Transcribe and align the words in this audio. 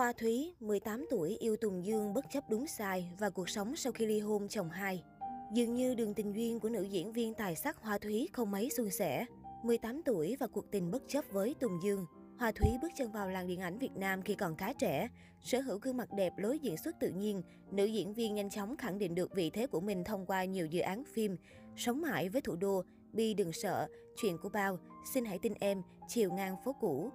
Hoa 0.00 0.12
Thúy, 0.12 0.54
18 0.60 1.06
tuổi, 1.10 1.36
yêu 1.40 1.56
Tùng 1.56 1.84
Dương 1.84 2.14
bất 2.14 2.24
chấp 2.30 2.50
đúng 2.50 2.66
sai 2.66 3.10
và 3.18 3.30
cuộc 3.30 3.48
sống 3.48 3.76
sau 3.76 3.92
khi 3.92 4.06
ly 4.06 4.20
hôn 4.20 4.48
chồng 4.48 4.70
hai. 4.70 5.02
Dường 5.52 5.74
như 5.74 5.94
đường 5.94 6.14
tình 6.14 6.32
duyên 6.32 6.60
của 6.60 6.68
nữ 6.68 6.82
diễn 6.82 7.12
viên 7.12 7.34
tài 7.34 7.56
sắc 7.56 7.76
Hoa 7.82 7.98
Thúy 7.98 8.28
không 8.32 8.50
mấy 8.50 8.70
suôn 8.70 8.90
sẻ. 8.90 9.24
18 9.62 10.02
tuổi 10.04 10.36
và 10.40 10.46
cuộc 10.46 10.70
tình 10.70 10.90
bất 10.90 11.02
chấp 11.08 11.24
với 11.30 11.54
Tùng 11.60 11.78
Dương. 11.82 12.06
Hoa 12.38 12.52
Thúy 12.52 12.68
bước 12.82 12.88
chân 12.96 13.12
vào 13.12 13.28
làng 13.28 13.46
điện 13.46 13.60
ảnh 13.60 13.78
Việt 13.78 13.96
Nam 13.96 14.22
khi 14.22 14.34
còn 14.34 14.56
khá 14.56 14.72
trẻ. 14.72 15.08
Sở 15.44 15.60
hữu 15.60 15.78
gương 15.78 15.96
mặt 15.96 16.08
đẹp, 16.12 16.32
lối 16.36 16.58
diễn 16.58 16.76
xuất 16.76 17.00
tự 17.00 17.10
nhiên, 17.10 17.42
nữ 17.70 17.84
diễn 17.84 18.14
viên 18.14 18.34
nhanh 18.34 18.50
chóng 18.50 18.76
khẳng 18.76 18.98
định 18.98 19.14
được 19.14 19.34
vị 19.34 19.50
thế 19.50 19.66
của 19.66 19.80
mình 19.80 20.04
thông 20.04 20.26
qua 20.26 20.44
nhiều 20.44 20.66
dự 20.66 20.80
án 20.80 21.04
phim 21.14 21.36
Sống 21.76 22.00
mãi 22.00 22.28
với 22.28 22.40
thủ 22.40 22.56
đô, 22.56 22.82
Bi 23.12 23.34
đừng 23.34 23.52
sợ, 23.52 23.88
Chuyện 24.16 24.38
của 24.42 24.48
bao, 24.48 24.78
Xin 25.14 25.24
hãy 25.24 25.38
tin 25.38 25.54
em, 25.60 25.82
Chiều 26.08 26.32
ngang 26.32 26.56
phố 26.64 26.72
cũ. 26.80 27.10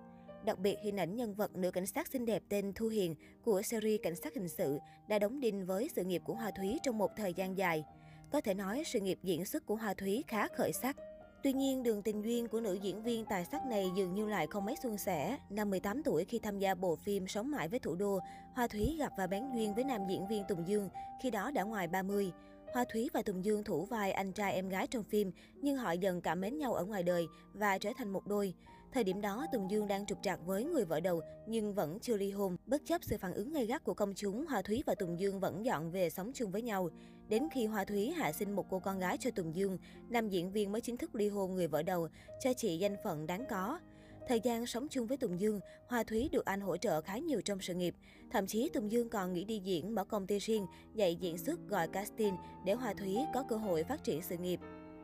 Đặc 0.46 0.60
biệt, 0.60 0.80
hình 0.82 1.00
ảnh 1.00 1.16
nhân 1.16 1.34
vật 1.34 1.56
nữ 1.56 1.72
cảnh 1.72 1.86
sát 1.86 2.08
xinh 2.08 2.26
đẹp 2.26 2.44
tên 2.50 2.74
Thu 2.74 2.88
Hiền 2.88 3.16
của 3.44 3.62
series 3.62 4.02
Cảnh 4.04 4.16
sát 4.16 4.36
hình 4.36 4.50
sự 4.50 4.80
đã 5.08 5.20
đóng 5.20 5.40
đinh 5.40 5.66
với 5.66 5.90
sự 5.96 6.04
nghiệp 6.04 6.22
của 6.26 6.34
Hoa 6.34 6.52
Thúy 6.58 6.80
trong 6.84 6.98
một 6.98 7.12
thời 7.18 7.34
gian 7.34 7.58
dài. 7.58 7.84
Có 8.32 8.42
thể 8.42 8.54
nói, 8.54 8.84
sự 8.86 9.00
nghiệp 9.00 9.20
diễn 9.24 9.46
xuất 9.46 9.66
của 9.66 9.76
Hoa 9.76 9.94
Thúy 9.94 10.24
khá 10.28 10.48
khởi 10.48 10.74
sắc. 10.74 10.96
Tuy 11.44 11.54
nhiên, 11.54 11.84
đường 11.84 12.02
tình 12.02 12.22
duyên 12.22 12.48
của 12.48 12.60
nữ 12.60 12.74
diễn 12.74 13.04
viên 13.04 13.26
tài 13.26 13.46
sắc 13.46 13.66
này 13.66 13.92
dường 13.96 14.14
như 14.14 14.28
lại 14.28 14.48
không 14.48 14.66
mấy 14.66 14.76
suôn 14.84 14.98
sẻ. 14.98 15.38
Năm 15.50 15.70
18 15.70 16.04
tuổi 16.04 16.26
khi 16.26 16.40
tham 16.40 16.60
gia 16.60 16.76
bộ 16.76 16.96
phim 16.96 17.28
Sống 17.28 17.52
mãi 17.52 17.68
với 17.68 17.80
thủ 17.80 17.96
đô, 17.96 18.20
Hoa 18.54 18.68
Thúy 18.68 18.96
gặp 19.00 19.12
và 19.18 19.28
bén 19.28 19.44
duyên 19.56 19.76
với 19.76 19.84
nam 19.84 20.02
diễn 20.10 20.28
viên 20.28 20.44
Tùng 20.48 20.68
Dương, 20.68 20.90
khi 21.24 21.32
đó 21.32 21.52
đã 21.52 21.64
ngoài 21.64 21.88
30. 21.88 22.32
Hoa 22.74 22.86
Thúy 22.94 23.10
và 23.14 23.22
Tùng 23.22 23.46
Dương 23.46 23.64
thủ 23.64 23.86
vai 23.86 24.12
anh 24.12 24.32
trai 24.32 24.54
em 24.54 24.70
gái 24.70 24.88
trong 24.88 25.04
phim, 25.04 25.32
nhưng 25.62 25.78
họ 25.78 25.92
dần 25.92 26.22
cảm 26.22 26.42
mến 26.42 26.58
nhau 26.58 26.74
ở 26.74 26.86
ngoài 26.86 27.04
đời 27.04 27.28
và 27.54 27.78
trở 27.78 27.90
thành 27.98 28.10
một 28.10 28.28
đôi. 28.28 28.54
Thời 28.96 29.04
điểm 29.04 29.22
đó, 29.22 29.46
Tùng 29.52 29.72
Dương 29.72 29.88
đang 29.88 30.06
trục 30.06 30.18
trặc 30.22 30.40
với 30.46 30.64
người 30.64 30.86
vợ 30.86 31.00
đầu 31.00 31.22
nhưng 31.48 31.74
vẫn 31.74 32.00
chưa 32.00 32.18
ly 32.18 32.32
hôn. 32.32 32.58
Bất 32.66 32.82
chấp 32.86 33.04
sự 33.04 33.18
phản 33.18 33.34
ứng 33.34 33.54
gay 33.54 33.66
gắt 33.66 33.84
của 33.84 33.94
công 33.94 34.14
chúng, 34.16 34.46
Hoa 34.46 34.62
Thúy 34.62 34.84
và 34.86 34.96
Tùng 34.96 35.20
Dương 35.20 35.40
vẫn 35.40 35.66
dọn 35.66 35.92
về 35.92 36.10
sống 36.10 36.32
chung 36.34 36.52
với 36.52 36.62
nhau. 36.62 36.90
Đến 37.30 37.48
khi 37.54 37.66
Hoa 37.66 37.86
Thúy 37.86 38.10
hạ 38.10 38.32
sinh 38.32 38.56
một 38.56 38.66
cô 38.70 38.80
con 38.80 39.00
gái 39.00 39.18
cho 39.18 39.32
Tùng 39.32 39.56
Dương, 39.56 39.78
nam 40.10 40.30
diễn 40.30 40.52
viên 40.52 40.72
mới 40.72 40.82
chính 40.82 40.98
thức 40.98 41.16
ly 41.16 41.28
hôn 41.28 41.56
người 41.56 41.68
vợ 41.68 41.84
đầu, 41.84 42.08
cho 42.44 42.54
chị 42.54 42.78
danh 42.78 42.96
phận 43.04 43.28
đáng 43.28 43.46
có. 43.50 43.80
Thời 44.28 44.40
gian 44.40 44.66
sống 44.66 44.88
chung 44.88 45.08
với 45.08 45.18
Tùng 45.18 45.40
Dương, 45.40 45.60
Hoa 45.88 46.04
Thúy 46.04 46.30
được 46.32 46.46
anh 46.46 46.62
hỗ 46.62 46.78
trợ 46.78 47.02
khá 47.02 47.18
nhiều 47.18 47.42
trong 47.42 47.62
sự 47.62 47.74
nghiệp. 47.74 47.96
Thậm 48.32 48.48
chí 48.48 48.70
Tùng 48.74 48.92
Dương 48.92 49.10
còn 49.10 49.34
nghĩ 49.34 49.44
đi 49.44 49.60
diễn 49.60 49.96
mở 49.96 50.04
công 50.04 50.28
ty 50.28 50.40
riêng, 50.40 50.66
dạy 50.94 51.16
diễn 51.16 51.38
xuất 51.38 51.60
gọi 51.68 51.88
casting 51.88 52.36
để 52.66 52.74
Hoa 52.74 52.94
Thúy 52.94 53.18
có 53.34 53.44
cơ 53.50 53.56
hội 53.56 53.84
phát 53.84 54.04
triển 54.04 54.22
sự 54.22 54.38
nghiệp. 54.38 54.60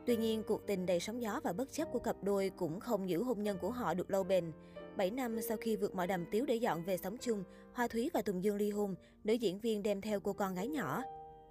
Tuy 0.06 0.16
nhiên, 0.16 0.42
cuộc 0.46 0.66
tình 0.66 0.86
đầy 0.86 1.00
sóng 1.00 1.22
gió 1.22 1.40
và 1.44 1.52
bất 1.52 1.72
chấp 1.72 1.88
của 1.92 1.98
cặp 1.98 2.16
đôi 2.22 2.50
cũng 2.56 2.80
không 2.80 3.08
giữ 3.08 3.22
hôn 3.22 3.42
nhân 3.42 3.58
của 3.60 3.70
họ 3.70 3.94
được 3.94 4.10
lâu 4.10 4.24
bền. 4.24 4.52
7 4.96 5.10
năm 5.10 5.40
sau 5.48 5.56
khi 5.56 5.76
vượt 5.76 5.94
mọi 5.94 6.06
đầm 6.06 6.24
tiếu 6.30 6.46
để 6.46 6.54
dọn 6.54 6.84
về 6.84 6.96
sống 6.96 7.16
chung, 7.20 7.44
Hoa 7.72 7.88
Thúy 7.88 8.10
và 8.14 8.22
Tùng 8.22 8.44
Dương 8.44 8.56
ly 8.56 8.70
hôn, 8.70 8.94
nữ 9.24 9.32
diễn 9.32 9.60
viên 9.60 9.82
đem 9.82 10.00
theo 10.00 10.20
cô 10.20 10.32
con 10.32 10.54
gái 10.54 10.68
nhỏ. 10.68 11.02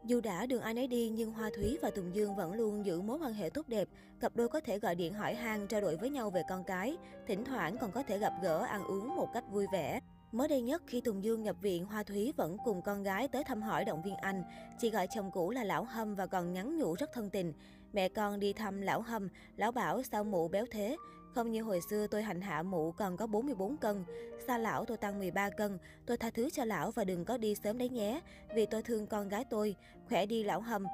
Dù 0.05 0.21
đã 0.21 0.45
đường 0.45 0.61
ai 0.61 0.73
nấy 0.73 0.87
đi 0.87 1.09
nhưng 1.09 1.31
Hoa 1.31 1.49
Thúy 1.55 1.77
và 1.81 1.89
Tùng 1.89 2.15
Dương 2.15 2.35
vẫn 2.35 2.53
luôn 2.53 2.85
giữ 2.85 3.01
mối 3.01 3.17
quan 3.17 3.33
hệ 3.33 3.49
tốt 3.49 3.67
đẹp. 3.67 3.87
Cặp 4.19 4.35
đôi 4.35 4.47
có 4.47 4.59
thể 4.59 4.79
gọi 4.79 4.95
điện 4.95 5.13
hỏi 5.13 5.33
han 5.33 5.67
trao 5.67 5.81
đổi 5.81 5.97
với 5.97 6.09
nhau 6.09 6.29
về 6.29 6.41
con 6.49 6.63
cái, 6.63 6.97
thỉnh 7.27 7.43
thoảng 7.45 7.77
còn 7.77 7.91
có 7.91 8.03
thể 8.03 8.17
gặp 8.17 8.33
gỡ 8.43 8.59
ăn 8.59 8.83
uống 8.83 9.15
một 9.15 9.27
cách 9.33 9.43
vui 9.51 9.65
vẻ. 9.73 9.99
Mới 10.31 10.47
đây 10.47 10.61
nhất, 10.61 10.83
khi 10.87 11.01
Tùng 11.01 11.23
Dương 11.23 11.43
nhập 11.43 11.55
viện, 11.61 11.85
Hoa 11.85 12.03
Thúy 12.03 12.33
vẫn 12.37 12.57
cùng 12.65 12.81
con 12.81 13.03
gái 13.03 13.27
tới 13.27 13.43
thăm 13.43 13.61
hỏi 13.61 13.85
động 13.85 14.01
viên 14.01 14.15
anh. 14.15 14.43
Chị 14.79 14.89
gọi 14.89 15.07
chồng 15.15 15.31
cũ 15.33 15.51
là 15.51 15.63
Lão 15.63 15.83
Hâm 15.83 16.15
và 16.15 16.25
còn 16.27 16.53
nhắn 16.53 16.77
nhủ 16.77 16.95
rất 16.95 17.09
thân 17.13 17.29
tình. 17.29 17.53
Mẹ 17.93 18.09
con 18.09 18.39
đi 18.39 18.53
thăm 18.53 18.81
Lão 18.81 19.01
Hâm, 19.01 19.29
Lão 19.57 19.71
bảo 19.71 20.03
sao 20.03 20.23
mụ 20.23 20.47
béo 20.47 20.65
thế. 20.71 20.97
Không 21.35 21.51
như 21.51 21.63
hồi 21.63 21.79
xưa 21.89 22.07
tôi 22.07 22.23
hành 22.23 22.41
hạ 22.41 22.63
mụ 22.63 22.91
còn 22.91 23.17
có 23.17 23.27
44 23.27 23.77
cân. 23.77 24.03
Xa 24.47 24.57
lão 24.57 24.85
tôi 24.85 24.97
tăng 24.97 25.19
13 25.19 25.49
cân. 25.49 25.77
Tôi 26.05 26.17
tha 26.17 26.29
thứ 26.29 26.49
cho 26.49 26.65
lão 26.65 26.91
và 26.91 27.03
đừng 27.03 27.25
có 27.25 27.37
đi 27.37 27.55
sớm 27.55 27.77
đấy 27.77 27.89
nhé. 27.89 28.21
Vì 28.55 28.65
tôi 28.65 28.83
thương 28.83 29.07
con 29.07 29.29
gái 29.29 29.45
tôi. 29.49 29.75
Khỏe 30.09 30.25
đi 30.25 30.43
Lão 30.43 30.61
hầm. 30.61 30.85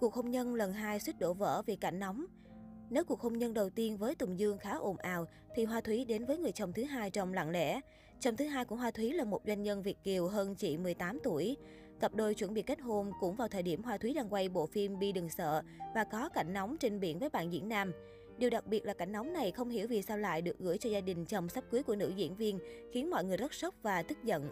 Cuộc 0.00 0.14
hôn 0.14 0.30
nhân 0.30 0.54
lần 0.54 0.72
hai 0.72 1.00
suýt 1.00 1.18
đổ 1.18 1.34
vỡ 1.34 1.62
vì 1.66 1.76
cảnh 1.76 1.98
nóng. 1.98 2.24
Nếu 2.90 3.04
cuộc 3.04 3.20
hôn 3.20 3.38
nhân 3.38 3.54
đầu 3.54 3.70
tiên 3.70 3.96
với 3.96 4.14
Tùng 4.14 4.38
Dương 4.38 4.58
khá 4.58 4.76
ồn 4.76 4.96
ào, 4.96 5.26
thì 5.54 5.64
Hoa 5.64 5.80
Thúy 5.80 6.04
đến 6.04 6.24
với 6.24 6.38
người 6.38 6.52
chồng 6.52 6.72
thứ 6.72 6.84
hai 6.84 7.10
trong 7.10 7.34
lặng 7.34 7.50
lẽ. 7.50 7.80
Chồng 8.20 8.36
thứ 8.36 8.44
hai 8.44 8.64
của 8.64 8.76
Hoa 8.76 8.90
Thúy 8.90 9.12
là 9.12 9.24
một 9.24 9.42
doanh 9.46 9.62
nhân 9.62 9.82
Việt 9.82 10.02
Kiều 10.02 10.28
hơn 10.28 10.54
chị 10.54 10.76
18 10.76 11.18
tuổi. 11.22 11.56
Cặp 12.00 12.14
đôi 12.14 12.34
chuẩn 12.34 12.54
bị 12.54 12.62
kết 12.62 12.80
hôn 12.80 13.12
cũng 13.20 13.36
vào 13.36 13.48
thời 13.48 13.62
điểm 13.62 13.82
Hoa 13.82 13.96
Thúy 13.96 14.14
đang 14.14 14.28
quay 14.28 14.48
bộ 14.48 14.66
phim 14.66 14.98
Bi 14.98 15.12
Đừng 15.12 15.28
Sợ 15.28 15.62
và 15.94 16.04
có 16.04 16.28
cảnh 16.28 16.52
nóng 16.52 16.76
trên 16.80 17.00
biển 17.00 17.18
với 17.18 17.28
bạn 17.28 17.52
diễn 17.52 17.68
nam. 17.68 17.92
Điều 18.38 18.50
đặc 18.50 18.66
biệt 18.66 18.86
là 18.86 18.94
cảnh 18.94 19.12
nóng 19.12 19.32
này 19.32 19.50
không 19.50 19.68
hiểu 19.68 19.86
vì 19.88 20.02
sao 20.02 20.18
lại 20.18 20.42
được 20.42 20.58
gửi 20.58 20.78
cho 20.78 20.90
gia 20.90 21.00
đình 21.00 21.24
chồng 21.24 21.48
sắp 21.48 21.64
cưới 21.70 21.82
của 21.82 21.96
nữ 21.96 22.12
diễn 22.16 22.36
viên, 22.36 22.58
khiến 22.92 23.10
mọi 23.10 23.24
người 23.24 23.36
rất 23.36 23.54
sốc 23.54 23.74
và 23.82 24.02
tức 24.02 24.18
giận. 24.24 24.48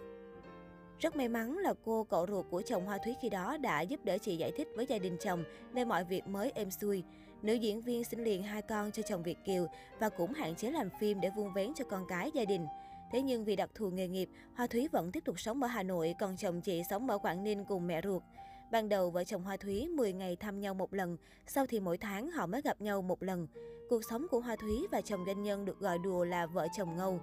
Rất 0.99 1.17
may 1.17 1.29
mắn 1.29 1.59
là 1.59 1.75
cô 1.85 2.05
cậu 2.05 2.27
ruột 2.29 2.47
của 2.51 2.63
chồng 2.63 2.87
Hoa 2.87 2.99
Thúy 3.05 3.15
khi 3.23 3.29
đó 3.29 3.57
đã 3.57 3.81
giúp 3.81 4.05
đỡ 4.05 4.19
chị 4.19 4.37
giải 4.37 4.53
thích 4.57 4.69
với 4.75 4.87
gia 4.87 4.99
đình 4.99 5.17
chồng 5.21 5.45
nên 5.73 5.89
mọi 5.89 6.05
việc 6.05 6.27
mới 6.27 6.53
êm 6.55 6.71
xuôi. 6.71 7.03
Nữ 7.43 7.55
diễn 7.55 7.81
viên 7.81 8.05
sinh 8.05 8.25
liền 8.25 8.43
hai 8.43 8.63
con 8.63 8.93
cho 8.93 9.03
chồng 9.03 9.23
Việt 9.23 9.39
Kiều 9.45 9.67
và 9.99 10.09
cũng 10.09 10.33
hạn 10.33 10.55
chế 10.55 10.71
làm 10.71 10.89
phim 11.01 11.21
để 11.21 11.31
vuông 11.37 11.53
vén 11.53 11.75
cho 11.75 11.85
con 11.85 12.07
cái 12.09 12.31
gia 12.35 12.45
đình. 12.45 12.67
Thế 13.13 13.23
nhưng 13.23 13.45
vì 13.45 13.57
đặc 13.57 13.71
thù 13.75 13.91
nghề 13.91 14.09
nghiệp, 14.09 14.29
Hoa 14.55 14.67
Thúy 14.67 14.89
vẫn 14.93 15.13
tiếp 15.13 15.25
tục 15.25 15.41
sống 15.41 15.63
ở 15.63 15.69
Hà 15.69 15.83
Nội, 15.83 16.15
còn 16.19 16.37
chồng 16.37 16.61
chị 16.61 16.83
sống 16.91 17.11
ở 17.11 17.19
Quảng 17.19 17.45
Ninh 17.45 17.65
cùng 17.65 17.87
mẹ 17.87 18.01
ruột. 18.05 18.23
Ban 18.71 18.89
đầu 18.89 19.11
vợ 19.11 19.25
chồng 19.25 19.43
Hoa 19.43 19.57
Thúy 19.57 19.89
10 19.89 20.13
ngày 20.13 20.37
thăm 20.37 20.61
nhau 20.61 20.75
một 20.75 20.95
lần, 20.95 21.17
sau 21.47 21.67
thì 21.67 21.81
mỗi 21.81 21.99
tháng 21.99 22.31
họ 22.31 22.47
mới 22.47 22.63
gặp 22.63 22.81
nhau 22.81 23.03
một 23.03 23.23
lần. 23.23 23.47
Cuộc 23.89 24.01
sống 24.11 24.27
của 24.31 24.41
Hoa 24.41 24.57
Thúy 24.57 24.87
và 24.93 25.01
chồng 25.01 25.25
doanh 25.27 25.43
nhân 25.43 25.65
được 25.65 25.81
gọi 25.81 25.99
đùa 25.99 26.25
là 26.25 26.47
vợ 26.47 26.67
chồng 26.77 26.97
ngâu. 26.97 27.21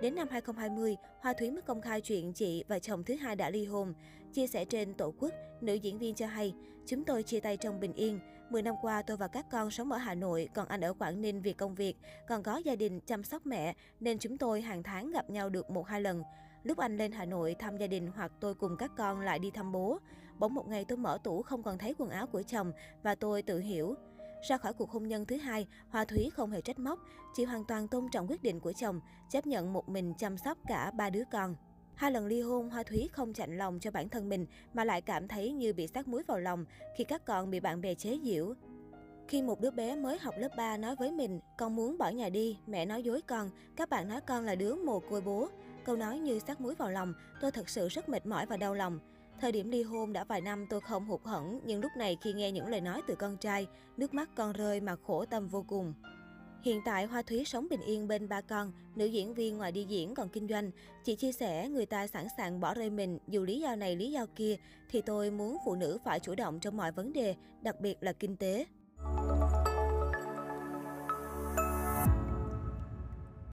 Đến 0.00 0.14
năm 0.14 0.28
2020, 0.30 0.96
Hoa 1.20 1.32
Thúy 1.32 1.50
mới 1.50 1.62
công 1.62 1.80
khai 1.80 2.00
chuyện 2.00 2.32
chị 2.32 2.64
và 2.68 2.78
chồng 2.78 3.04
thứ 3.04 3.14
hai 3.14 3.36
đã 3.36 3.50
ly 3.50 3.64
hôn. 3.64 3.94
Chia 4.32 4.46
sẻ 4.46 4.64
trên 4.64 4.94
Tổ 4.94 5.14
quốc, 5.18 5.32
nữ 5.60 5.74
diễn 5.74 5.98
viên 5.98 6.14
cho 6.14 6.26
hay, 6.26 6.54
chúng 6.86 7.04
tôi 7.04 7.22
chia 7.22 7.40
tay 7.40 7.56
trong 7.56 7.80
bình 7.80 7.92
yên. 7.92 8.18
10 8.52 8.62
năm 8.62 8.74
qua 8.82 9.02
tôi 9.02 9.16
và 9.16 9.28
các 9.28 9.46
con 9.50 9.70
sống 9.70 9.92
ở 9.92 9.98
Hà 9.98 10.14
Nội, 10.14 10.48
còn 10.54 10.68
anh 10.68 10.80
ở 10.80 10.92
Quảng 10.92 11.20
Ninh 11.20 11.42
vì 11.42 11.52
công 11.52 11.74
việc, 11.74 11.96
còn 12.28 12.42
có 12.42 12.56
gia 12.56 12.74
đình 12.74 13.00
chăm 13.00 13.22
sóc 13.24 13.46
mẹ, 13.46 13.74
nên 14.00 14.18
chúng 14.18 14.38
tôi 14.38 14.60
hàng 14.60 14.82
tháng 14.82 15.10
gặp 15.10 15.30
nhau 15.30 15.48
được 15.48 15.70
một 15.70 15.86
hai 15.86 16.00
lần. 16.00 16.22
Lúc 16.62 16.78
anh 16.78 16.96
lên 16.96 17.12
Hà 17.12 17.24
Nội 17.24 17.56
thăm 17.58 17.76
gia 17.76 17.86
đình 17.86 18.10
hoặc 18.16 18.32
tôi 18.40 18.54
cùng 18.54 18.76
các 18.76 18.90
con 18.96 19.20
lại 19.20 19.38
đi 19.38 19.50
thăm 19.50 19.72
bố. 19.72 19.98
Bỗng 20.38 20.54
một 20.54 20.68
ngày 20.68 20.84
tôi 20.84 20.98
mở 20.98 21.18
tủ 21.24 21.42
không 21.42 21.62
còn 21.62 21.78
thấy 21.78 21.94
quần 21.98 22.10
áo 22.10 22.26
của 22.26 22.42
chồng 22.42 22.72
và 23.02 23.14
tôi 23.14 23.42
tự 23.42 23.58
hiểu. 23.58 23.94
Ra 24.48 24.56
khỏi 24.56 24.72
cuộc 24.72 24.90
hôn 24.90 25.08
nhân 25.08 25.24
thứ 25.24 25.36
hai, 25.36 25.66
Hoa 25.88 26.04
Thúy 26.04 26.30
không 26.34 26.50
hề 26.50 26.60
trách 26.60 26.78
móc, 26.78 26.98
chị 27.34 27.44
hoàn 27.44 27.64
toàn 27.64 27.88
tôn 27.88 28.08
trọng 28.08 28.26
quyết 28.28 28.42
định 28.42 28.60
của 28.60 28.72
chồng, 28.72 29.00
chấp 29.30 29.46
nhận 29.46 29.72
một 29.72 29.88
mình 29.88 30.14
chăm 30.18 30.38
sóc 30.38 30.58
cả 30.68 30.90
ba 30.90 31.10
đứa 31.10 31.24
con. 31.32 31.54
Hai 31.94 32.12
lần 32.12 32.26
ly 32.26 32.40
hôn, 32.40 32.70
Hoa 32.70 32.82
Thúy 32.82 33.08
không 33.12 33.32
chạnh 33.32 33.58
lòng 33.58 33.78
cho 33.80 33.90
bản 33.90 34.08
thân 34.08 34.28
mình 34.28 34.46
mà 34.74 34.84
lại 34.84 35.00
cảm 35.00 35.28
thấy 35.28 35.52
như 35.52 35.72
bị 35.72 35.86
sát 35.86 36.08
muối 36.08 36.22
vào 36.22 36.38
lòng 36.38 36.64
khi 36.96 37.04
các 37.04 37.24
con 37.24 37.50
bị 37.50 37.60
bạn 37.60 37.80
bè 37.80 37.94
chế 37.94 38.18
giễu. 38.24 38.54
Khi 39.28 39.42
một 39.42 39.60
đứa 39.60 39.70
bé 39.70 39.96
mới 39.96 40.18
học 40.18 40.34
lớp 40.38 40.48
3 40.56 40.76
nói 40.76 40.96
với 40.96 41.10
mình, 41.10 41.40
con 41.58 41.76
muốn 41.76 41.98
bỏ 41.98 42.08
nhà 42.08 42.28
đi, 42.28 42.58
mẹ 42.66 42.86
nói 42.86 43.02
dối 43.02 43.20
con, 43.26 43.50
các 43.76 43.90
bạn 43.90 44.08
nói 44.08 44.20
con 44.20 44.44
là 44.44 44.54
đứa 44.54 44.74
mồ 44.74 45.00
côi 45.00 45.20
bố. 45.20 45.48
Câu 45.84 45.96
nói 45.96 46.18
như 46.18 46.38
sát 46.38 46.60
muối 46.60 46.74
vào 46.74 46.90
lòng, 46.90 47.14
tôi 47.40 47.50
thật 47.50 47.68
sự 47.68 47.88
rất 47.88 48.08
mệt 48.08 48.26
mỏi 48.26 48.46
và 48.46 48.56
đau 48.56 48.74
lòng. 48.74 48.98
Thời 49.40 49.52
điểm 49.52 49.70
ly 49.70 49.82
hôn 49.82 50.12
đã 50.12 50.24
vài 50.24 50.40
năm 50.40 50.66
tôi 50.70 50.80
không 50.80 51.06
hụt 51.06 51.20
hẫng, 51.24 51.60
nhưng 51.64 51.80
lúc 51.80 51.92
này 51.96 52.16
khi 52.20 52.32
nghe 52.32 52.52
những 52.52 52.68
lời 52.68 52.80
nói 52.80 53.02
từ 53.08 53.14
con 53.14 53.36
trai, 53.36 53.66
nước 53.96 54.14
mắt 54.14 54.30
con 54.34 54.52
rơi 54.52 54.80
mà 54.80 54.96
khổ 55.06 55.24
tâm 55.24 55.48
vô 55.48 55.64
cùng. 55.68 55.94
Hiện 56.62 56.80
tại 56.84 57.04
Hoa 57.04 57.22
Thúy 57.22 57.44
sống 57.44 57.66
bình 57.70 57.80
yên 57.80 58.08
bên 58.08 58.28
ba 58.28 58.40
con, 58.40 58.72
nữ 58.96 59.06
diễn 59.06 59.34
viên 59.34 59.56
ngoài 59.56 59.72
đi 59.72 59.84
diễn 59.84 60.14
còn 60.14 60.28
kinh 60.28 60.48
doanh. 60.48 60.70
Chị 61.04 61.16
chia 61.16 61.32
sẻ 61.32 61.68
người 61.68 61.86
ta 61.86 62.06
sẵn 62.06 62.26
sàng 62.36 62.60
bỏ 62.60 62.74
rơi 62.74 62.90
mình 62.90 63.18
dù 63.28 63.42
lý 63.42 63.60
do 63.60 63.74
này 63.74 63.96
lý 63.96 64.12
do 64.12 64.26
kia 64.36 64.56
thì 64.90 65.02
tôi 65.06 65.30
muốn 65.30 65.56
phụ 65.64 65.74
nữ 65.74 65.98
phải 66.04 66.20
chủ 66.20 66.34
động 66.34 66.60
trong 66.60 66.76
mọi 66.76 66.92
vấn 66.92 67.12
đề, 67.12 67.34
đặc 67.62 67.80
biệt 67.80 67.96
là 68.00 68.12
kinh 68.12 68.36
tế. 68.36 68.66